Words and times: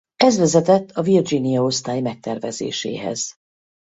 Ez 0.15 0.37
vezetett 0.37 0.91
a 0.91 1.01
Virginia 1.01 1.61
osztály 1.63 2.01
megtervezéséhez. 2.01 3.35